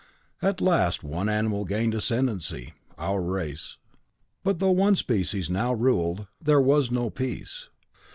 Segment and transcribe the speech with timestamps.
[0.41, 2.73] "At last one animal gained the ascendancy.
[2.97, 3.77] Our race.
[4.43, 7.69] But though one species now ruled, there was no peace.